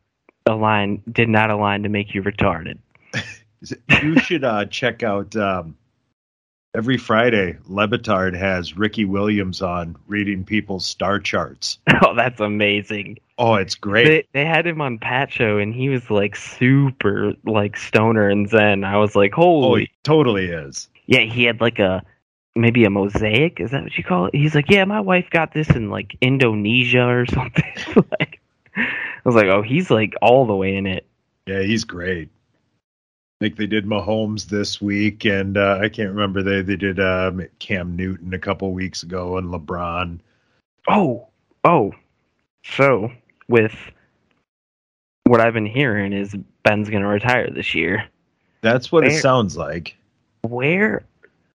[0.47, 2.79] align did not align to make you retarded.
[4.03, 5.77] You should uh, check out um,
[6.75, 7.57] every Friday.
[7.67, 11.79] Le Batard has Ricky Williams on reading people's star charts.
[12.05, 13.19] Oh, that's amazing.
[13.39, 14.05] Oh, it's great.
[14.33, 18.49] They, they had him on Pat Show, and he was like super like stoner and
[18.49, 18.83] zen.
[18.83, 20.89] I was like, Oh, holy he totally is.
[21.07, 22.03] Yeah, he had like a
[22.55, 23.61] maybe a mosaic.
[23.61, 24.35] Is that what you call it?
[24.35, 27.73] He's like, yeah, my wife got this in like Indonesia or something.
[28.19, 28.41] like,
[29.25, 31.07] I was like, oh, he's like all the way in it.
[31.47, 32.29] Yeah, he's great.
[33.41, 37.45] Like they did Mahomes this week, and uh, I can't remember they they did um,
[37.59, 40.21] Cam Newton a couple weeks ago, and LeBron.
[40.89, 41.27] Oh,
[41.65, 41.93] oh.
[42.65, 43.11] So
[43.49, 43.75] with
[45.25, 48.05] what I've been hearing is Ben's gonna retire this year.
[48.61, 49.97] That's what it sounds like.
[50.43, 51.05] Where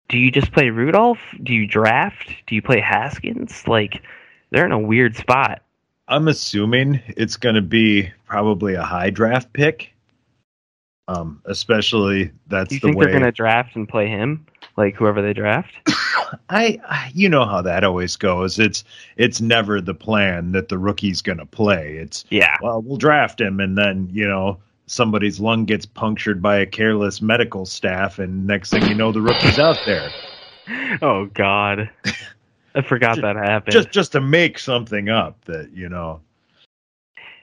[0.08, 1.20] do you just play Rudolph?
[1.42, 2.30] Do you draft?
[2.48, 3.68] Do you play Haskins?
[3.68, 4.04] Like
[4.52, 5.63] they're in a weird spot.
[6.08, 9.94] I'm assuming it's going to be probably a high draft pick.
[11.08, 14.46] Um, especially that's Do you the think way they're gonna draft and play him?
[14.78, 15.74] Like whoever they draft?
[16.50, 18.58] I, I you know how that always goes.
[18.58, 18.86] It's
[19.18, 21.98] it's never the plan that the rookie's going to play.
[21.98, 22.56] It's Yeah.
[22.62, 27.22] well, we'll draft him, and then you know somebody's lung gets punctured by a careless
[27.22, 30.10] medical staff, and next thing you know, the rookie's out there
[31.02, 31.90] Oh God,
[32.76, 33.74] I forgot that happened.
[33.74, 36.22] just just to make something up that you know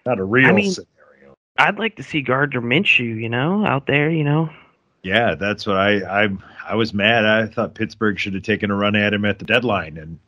[0.05, 1.37] not a real I mean- scenario.
[1.59, 4.49] I'd like to see Gardner Minshew, you know, out there, you know.
[5.03, 6.29] Yeah, that's what I I
[6.67, 7.25] I was mad.
[7.25, 10.19] I thought Pittsburgh should have taken a run at him at the deadline, and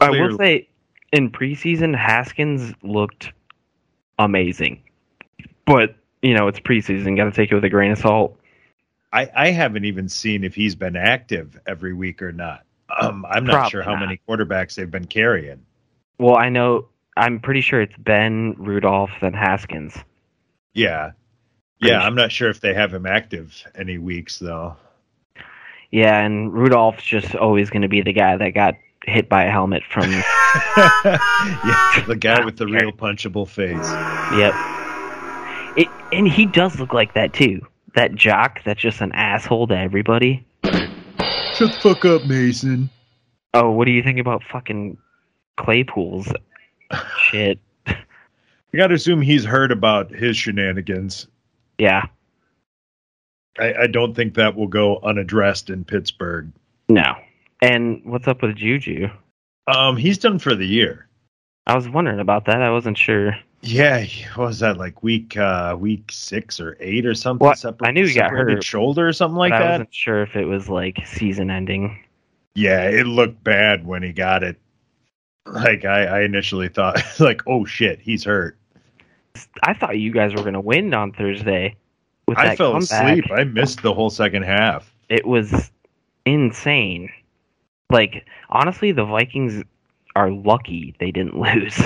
[0.00, 0.68] I will say,
[1.12, 3.32] in preseason, Haskins looked
[4.18, 4.82] amazing,
[5.66, 7.16] but you know it's preseason.
[7.16, 8.38] Got to take it with a grain of salt.
[9.12, 12.64] I I haven't even seen if he's been active every week or not.
[13.00, 14.00] Um, I'm not Probably sure how not.
[14.00, 15.64] many quarterbacks they've been carrying.
[16.18, 16.88] Well, I know.
[17.16, 19.94] I'm pretty sure it's Ben Rudolph then Haskins.
[20.72, 21.12] Yeah,
[21.80, 22.00] yeah.
[22.00, 24.76] I'm not sure if they have him active any weeks though.
[25.90, 29.50] Yeah, and Rudolph's just always going to be the guy that got hit by a
[29.50, 30.10] helmet from.
[30.76, 33.90] yeah, the guy with the real punchable face.
[34.38, 34.54] yep.
[35.76, 37.66] It, and he does look like that too.
[37.94, 40.46] That jock that's just an asshole to everybody.
[41.62, 42.90] Shut the fuck up, Mason.
[43.54, 44.98] Oh, what do you think about fucking
[45.56, 46.26] Claypool's
[47.20, 47.60] shit?
[47.86, 47.96] I
[48.74, 51.28] got to assume he's heard about his shenanigans.
[51.78, 52.06] Yeah,
[53.60, 56.50] I, I don't think that will go unaddressed in Pittsburgh.
[56.88, 57.14] no.
[57.60, 59.06] And what's up with Juju?
[59.68, 61.06] Um, he's done for the year.
[61.68, 62.60] I was wondering about that.
[62.60, 63.36] I wasn't sure.
[63.64, 67.44] Yeah, what was that like week uh week six or eight or something?
[67.46, 69.70] Well, Separ- I knew he got hurt, shoulder or something like but I that.
[69.72, 72.02] wasn't sure if it was like season ending.
[72.54, 74.58] Yeah, it looked bad when he got it.
[75.46, 78.56] Like I, I initially thought, like, oh shit, he's hurt.
[79.62, 81.76] I thought you guys were going to win on Thursday.
[82.26, 83.18] With I that fell comeback.
[83.18, 83.24] asleep.
[83.32, 84.92] I missed the whole second half.
[85.08, 85.70] It was
[86.26, 87.10] insane.
[87.90, 89.62] Like honestly, the Vikings
[90.16, 91.80] are lucky they didn't lose.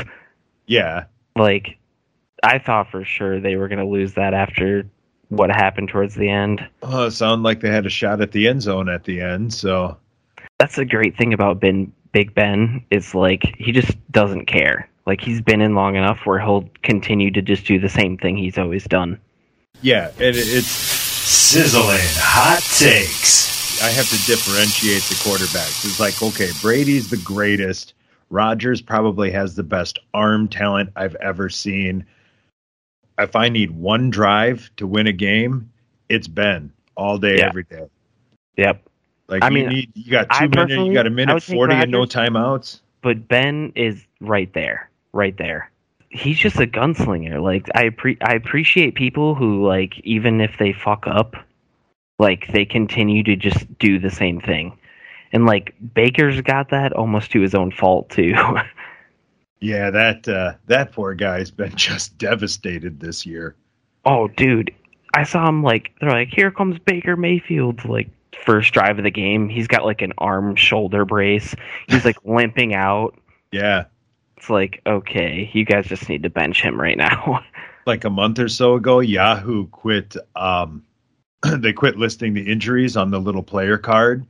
[0.67, 1.05] Yeah,
[1.37, 1.79] like
[2.43, 4.87] I thought for sure they were going to lose that after
[5.29, 6.67] what happened towards the end.
[6.83, 9.53] oh, it sounded like they had a shot at the end zone at the end.
[9.53, 9.97] So
[10.59, 14.89] That's the great thing about Ben Big Ben is like he just doesn't care.
[15.07, 18.37] Like he's been in long enough where he'll continue to just do the same thing
[18.37, 19.21] he's always done.
[19.83, 23.83] Yeah, and it's sizzling hot takes.
[23.83, 25.85] I have to differentiate the quarterbacks.
[25.85, 27.93] It's like, okay, Brady's the greatest.
[28.31, 32.05] Rodgers probably has the best arm talent I've ever seen.
[33.19, 35.71] If I need one drive to win a game,
[36.09, 37.47] it's Ben all day, Yeah.
[37.47, 37.87] every day.
[38.57, 38.83] Yep.
[39.29, 41.75] Like I you mean, need, you got I two minutes, you got a minute forty
[41.75, 42.81] and no timeouts.
[43.03, 45.71] But Ben is right there, right there.
[46.11, 47.43] He's just a gunslinger.
[47.43, 51.35] Like I appre- I appreciate people who like even if they fuck up,
[52.19, 54.79] like they continue to just do the same thing.
[55.33, 58.35] And like Baker's got that almost to his own fault too.
[59.59, 63.57] Yeah, that uh, that poor guy's been just devastated this year.
[64.05, 64.73] oh, dude,
[65.15, 67.85] I saw him like they're like, here comes Baker Mayfield.
[67.87, 68.11] Like
[68.45, 71.55] first drive of the game, he's got like an arm shoulder brace.
[71.89, 73.19] He's like limping out.
[73.51, 73.87] Yeah,
[74.37, 77.41] It's like okay, you guys just need to bench him right now.
[77.87, 80.17] like a month or so ago, Yahoo quit.
[80.37, 80.85] Um,
[81.43, 84.27] they quit listing the injuries on the little player card.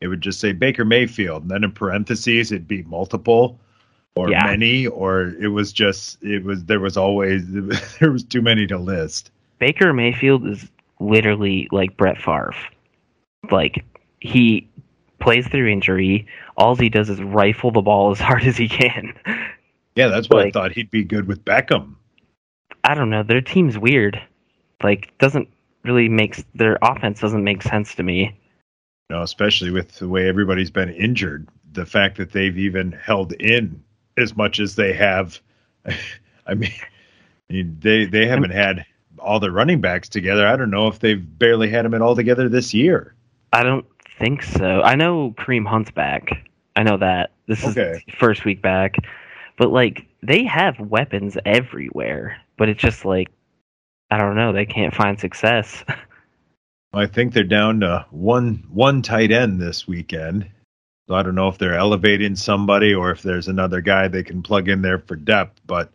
[0.00, 3.58] It would just say Baker Mayfield, and then in parentheses it'd be multiple
[4.16, 4.44] or Yeah.
[4.46, 7.44] many, or it was just it was there was always
[8.00, 9.30] there was too many to list.
[9.58, 12.54] Baker Mayfield is literally like Brett Favre.
[13.50, 13.84] Like
[14.20, 14.68] he
[15.20, 16.26] plays through injury.
[16.56, 19.12] All he does is rifle the ball as hard as he can.
[19.96, 21.94] Yeah, that's why I thought he'd be good with Beckham.
[22.84, 23.22] I don't know.
[23.22, 24.20] Their team's weird.
[24.82, 25.48] Like doesn't
[25.84, 28.34] really makes their offense doesn't make sense to me.
[29.10, 31.48] You know, especially with the way everybody's been injured.
[31.72, 33.82] The fact that they've even held in
[34.16, 35.40] as much as they have.
[36.46, 36.70] I mean,
[37.48, 38.86] they they haven't had
[39.18, 40.46] all their running backs together.
[40.46, 43.16] I don't know if they've barely had them at all together this year.
[43.52, 43.84] I don't
[44.16, 44.80] think so.
[44.82, 46.48] I know Kareem Hunt's back.
[46.76, 47.32] I know that.
[47.48, 48.04] This is Okay.
[48.16, 48.94] first week back.
[49.56, 52.40] But like they have weapons everywhere.
[52.56, 53.26] But it's just like
[54.12, 55.84] I don't know, they can't find success.
[56.92, 60.50] I think they're down to one one tight end this weekend.
[61.08, 64.42] So I don't know if they're elevating somebody or if there's another guy they can
[64.42, 65.60] plug in there for depth.
[65.66, 65.90] But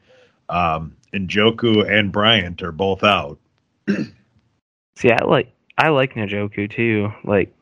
[0.49, 3.37] um, Njoku and Bryant are both out.
[4.97, 7.11] See, I like I like Njoku too.
[7.23, 7.53] Like,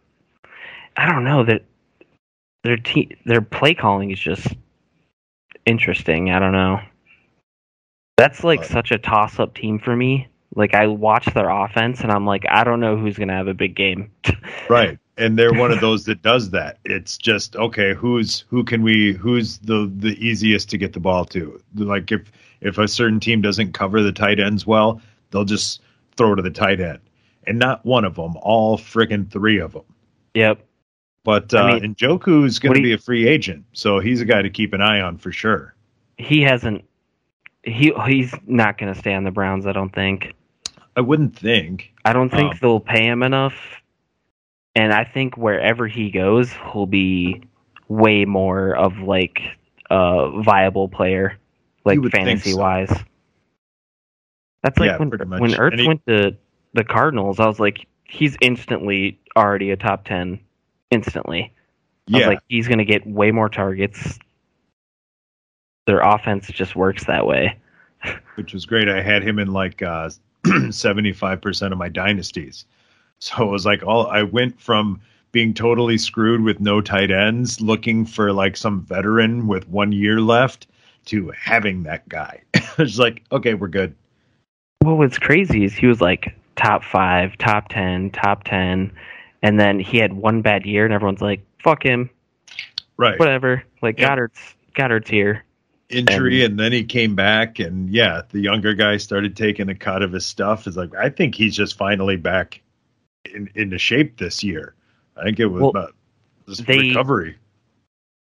[0.95, 1.63] I don't know that
[2.63, 4.47] their te- their play calling is just
[5.65, 6.29] interesting.
[6.29, 6.79] I don't know.
[8.17, 10.27] That's like But- such a toss up team for me.
[10.55, 13.53] Like I watch their offense and I'm like, I don't know who's gonna have a
[13.53, 14.11] big game.
[14.69, 14.97] Right.
[15.17, 16.79] And they're one of those that does that.
[16.85, 21.25] It's just okay, who's who can we who's the the easiest to get the ball
[21.25, 21.61] to?
[21.75, 25.81] Like if if a certain team doesn't cover the tight ends well, they'll just
[26.15, 26.99] throw to the tight end.
[27.45, 29.83] And not one of them, all friggin' three of them.
[30.33, 30.65] yep.
[31.23, 34.41] But uh, I mean, Njoku's going to be a free agent, so he's a guy
[34.41, 35.73] to keep an eye on for sure.
[36.17, 36.83] He hasn't.
[37.63, 39.65] He he's not gonna stay on the Browns.
[39.65, 40.33] I don't think.
[40.95, 41.91] I wouldn't think.
[42.05, 43.55] I don't think Um, they'll pay him enough.
[44.75, 47.41] And I think wherever he goes, he'll be
[47.87, 49.41] way more of like
[49.89, 51.37] a viable player,
[51.85, 52.57] like You would think fantasy so.
[52.59, 52.91] wise.
[54.63, 56.35] That's like Yeah, when when Ertz he- went to
[56.73, 60.39] the Cardinals, I was like, he's instantly already a top ten,
[60.89, 61.51] instantly.
[62.09, 64.17] I was Yeah, like, he's gonna get way more targets.
[65.85, 67.59] Their offense just works that way.
[68.35, 68.89] which was great.
[68.89, 70.09] I had him in like uh,
[70.45, 72.65] 75% of my dynasties.
[73.19, 74.99] So it was like all I went from
[75.31, 80.19] being totally screwed with no tight ends, looking for like some veteran with one year
[80.21, 80.67] left,
[81.05, 82.41] to having that guy.
[82.77, 83.95] it's like, okay, we're good.
[84.83, 88.91] Well, what's crazy is he was like top five, top ten, top ten,
[89.41, 92.09] and then he had one bad year, and everyone's like, "Fuck him,
[92.97, 93.17] Right.
[93.17, 94.09] whatever." Like Yeah.
[94.09, 95.43] Goedert's Goedert's here.
[95.93, 100.01] Injury, and then he came back, and yeah, the younger guy started taking a cut
[100.01, 100.67] of his stuff.
[100.67, 102.61] Is like, I think he's just finally back
[103.33, 104.73] in into shape this year.
[105.17, 105.93] I think it was Well, about
[106.65, 107.37] they- recovery.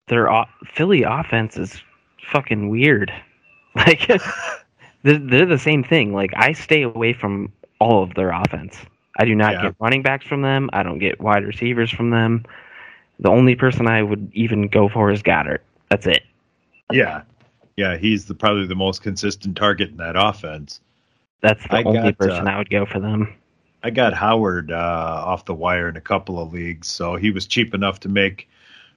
[0.08, 0.28] Their
[0.72, 1.80] Philly offense is
[2.32, 3.12] fucking weird.
[3.76, 4.06] Like
[5.02, 6.14] they're, they're the same thing.
[6.14, 8.74] Like I stay away from all of their offense.
[9.18, 9.62] I do not Yeah.
[9.64, 10.70] get running backs from them.
[10.72, 12.46] I don't get wide receivers from them.
[13.20, 15.58] The only person I would even go for is Goedert.
[15.90, 16.22] That's it.
[16.90, 17.20] Yeah,
[17.76, 20.80] yeah, he's the probably the most consistent target in that offense.
[21.42, 23.34] That's the I only got, person uh, I would go for them.
[23.82, 27.46] I got Howard uh, off the wire in a couple of leagues, so he was
[27.46, 28.48] cheap enough to make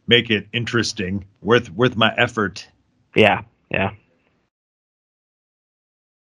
[0.07, 2.67] make it interesting, worth worth my effort.
[3.15, 3.91] Yeah, yeah.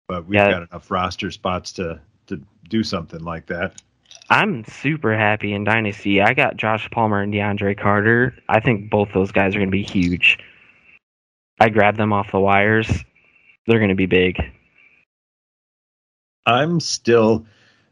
[0.06, 0.50] But we've Yeah.
[0.50, 3.82] got enough roster spots to to do something like that.
[4.30, 6.20] I'm super happy in Dynasty.
[6.20, 8.34] I got Josh Palmer and DeAndre Carter.
[8.48, 10.38] I think both those guys are going to be huge.
[11.60, 12.88] I grab them off the wires.
[13.66, 14.38] They're going to be big.
[16.46, 17.46] I'm still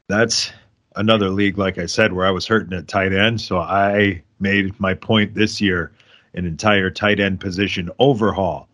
[0.09, 0.53] that's
[0.97, 3.41] another league, like I said, where I was hurting at tight end.
[3.41, 5.93] So I made my point this year
[6.35, 8.69] an entire tight end position overhaul.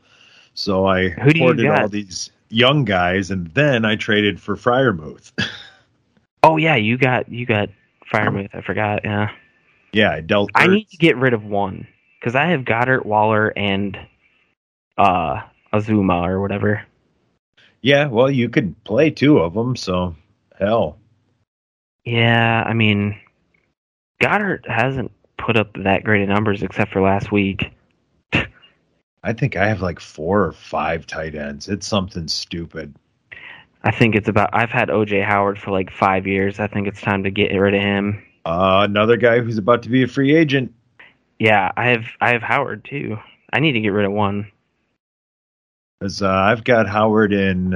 [0.55, 4.57] So I Who do you hoarded all these young guys, and then I traded for
[4.57, 5.33] Freiermuth.
[6.45, 7.69] Oh yeah, you got you got
[8.11, 8.55] Freiermuth.
[8.55, 9.01] I forgot.
[9.03, 9.33] Yeah,
[9.93, 10.53] yeah, I dealt.
[10.55, 11.85] I need to get rid of one
[12.21, 13.99] because I have Goedert, Waller, and
[14.99, 15.43] uh
[15.73, 16.85] Uzomah or whatever.
[17.81, 20.17] Yeah, well, you could play two of them, so
[20.59, 20.99] hell.
[22.05, 23.19] Yeah, I mean,
[24.21, 27.73] Goedert hasn't put up that great of numbers except for last week.
[29.23, 31.69] I think I have like four or five tight ends.
[31.69, 32.95] It's something stupid.
[33.85, 34.51] I think it's about.
[34.53, 36.59] I've had OJ Howard for like five years.
[36.59, 38.23] I think it's time to get rid of him.
[38.45, 40.73] Uh, another guy who's about to be a free agent.
[41.39, 42.07] Yeah, I have.
[42.21, 43.19] I have Howard too.
[43.53, 44.51] I need to get rid of one.
[46.01, 47.75] Because uh, I've got Howard in,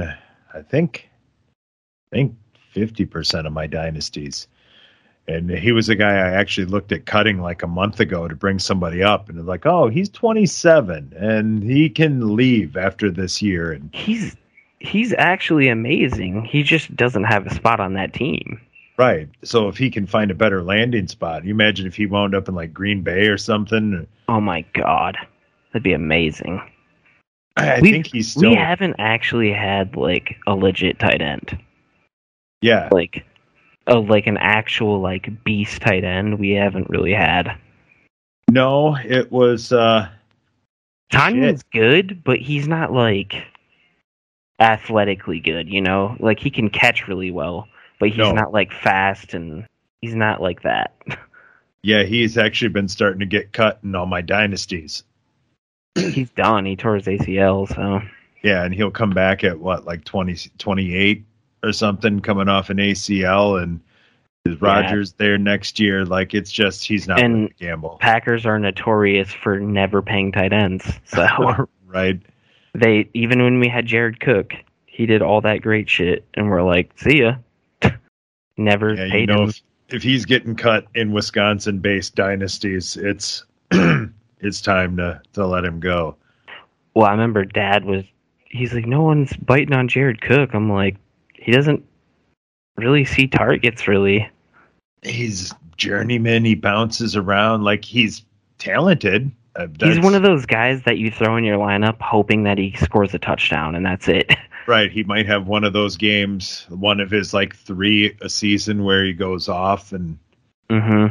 [0.53, 1.09] I think,
[2.11, 2.35] I think
[2.71, 4.47] fifty percent of my dynasties,
[5.27, 8.35] and he was a guy I actually looked at cutting like a month ago to
[8.35, 13.41] bring somebody up, and like, oh, he's twenty seven, and he can leave after this
[13.41, 14.37] year, and He's
[14.79, 16.45] he's actually amazing.
[16.45, 18.59] He just doesn't have a spot on that team.
[18.97, 19.27] right.
[19.43, 22.47] So if he can find a better landing spot, you imagine if he wound up
[22.47, 24.07] in like Green Bay or something.
[24.29, 25.17] Oh my god,
[25.73, 26.61] that'd be amazing.
[27.55, 31.57] I think he's still, We haven't actually had like a legit tight end,
[32.61, 32.89] yeah.
[32.91, 33.25] like
[33.87, 36.39] a like an actual like beast tight end.
[36.39, 37.55] We haven't really had.
[38.49, 39.71] No, it was.
[39.71, 40.09] uh
[41.11, 43.35] Tonyan's good, but he's not like
[44.59, 45.69] athletically good.
[45.69, 47.67] You know, like he can catch really well,
[47.99, 48.31] but he's No.
[48.31, 49.67] not like fast and
[50.01, 50.93] he's not like that.
[51.85, 55.03] Yeah, he's actually been starting to get cut in all my dynasties.
[55.95, 56.65] He's done.
[56.65, 58.01] He tore his ACL, so
[58.41, 61.23] Yeah, and he'll come back at what, like 20, 28
[61.63, 63.79] or something, coming off an ACL, and
[64.45, 64.67] is Yeah.
[64.67, 66.03] Rodgers there next year?
[66.03, 70.99] Like, it's just he's not And- gamble, Packers are notorious for never paying tight ends.
[71.05, 71.25] So
[71.87, 72.19] right?
[72.73, 74.53] they even when we had Jared Cook,
[74.87, 77.35] he did all that great shit, and we're like, see ya.
[78.57, 79.49] Never Yeah, you paid know, him.
[79.49, 83.45] if, if he's getting cut in Wisconsin-based dynasties, it's
[84.45, 86.15] it's time to to let him go.
[86.95, 88.03] Well, I remember Dad was.
[88.49, 90.53] He's like, no one's biting on Jared Cook.
[90.53, 90.97] I'm like,
[91.33, 91.83] he doesn't
[92.77, 94.29] really see targets really.
[95.01, 96.45] He's journeyman.
[96.45, 98.23] He bounces around like he's
[98.59, 99.31] talented.
[99.55, 102.73] Uh, He's one of those guys that you throw in your lineup hoping that he
[102.75, 104.31] scores a touchdown, and that's it.
[104.65, 108.85] Right, he might have one of those games, one of his like three a season
[108.85, 110.17] where he goes off and
[110.69, 111.07] hmm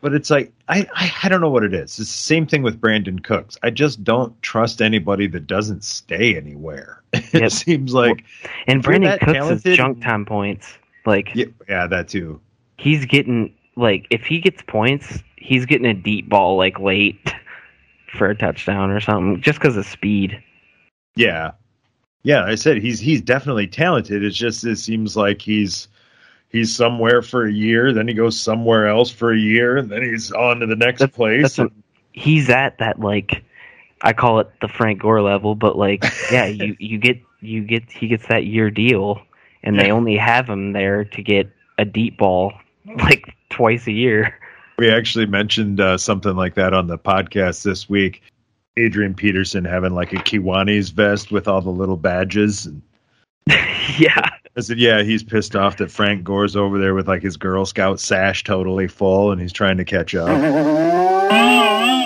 [0.00, 1.82] but it's like I, I I don't know what it is.
[1.82, 3.56] It's the same thing with Brandin Cooks.
[3.62, 7.02] I just don't trust anybody that doesn't stay anywhere.
[7.12, 7.50] it Yep.
[7.52, 8.24] seems like
[8.66, 10.78] And Brandin Cooks talented- is junk time points.
[11.06, 12.40] Like yeah, yeah, that too.
[12.76, 17.32] he's getting like if he gets points, he's getting a deep ball like late
[18.18, 20.42] for a touchdown or something, just because of speed.
[21.16, 21.52] Yeah.
[22.24, 24.22] Yeah, I said he's he's definitely talented.
[24.24, 25.88] It's just it seems like he's
[26.50, 30.02] he's somewhere for a year, then he goes somewhere else for a year, and then
[30.02, 31.42] he's on to the next That's- place.
[31.42, 31.72] that's what-
[32.12, 33.44] He's at that like
[34.02, 37.88] I call it the Frank Gore level, but like yeah, you you get you get
[37.90, 39.20] he gets that year deal,
[39.62, 42.52] and they only have him there to get a deep ball
[42.96, 44.34] like twice a year.
[44.78, 48.22] We actually mentioned uh, something like that on the podcast this week.
[48.76, 52.66] Adrian Peterson having like a Kiwanis vest with all the little badges.
[52.66, 52.82] And
[53.98, 54.28] yeah,
[54.58, 57.64] I said, yeah, he's pissed off that Frank Gore's over there with like his Girl
[57.64, 60.26] Scout sash totally full and he's trying to catch up.